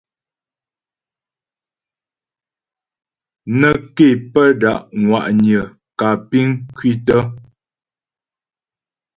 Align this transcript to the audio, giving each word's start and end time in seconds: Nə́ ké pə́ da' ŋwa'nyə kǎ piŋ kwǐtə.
Nə́ 3.59 3.75
ké 3.95 4.07
pə́ 4.31 4.47
da' 4.61 4.83
ŋwa'nyə 5.03 5.61
kǎ 5.99 6.09
piŋ 6.29 6.47
kwǐtə. 6.75 7.17